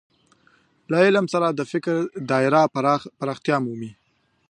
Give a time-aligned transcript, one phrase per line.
[0.91, 1.95] له علم سره د فکر
[2.31, 2.61] دايره
[3.19, 3.91] پراختیا مومي.